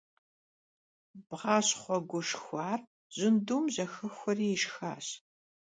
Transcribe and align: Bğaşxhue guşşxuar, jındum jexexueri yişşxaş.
Bğaşxhue 1.27 1.97
guşşxuar, 2.09 2.79
jındum 3.15 3.63
jexexueri 3.75 4.45
yişşxaş. 4.51 5.07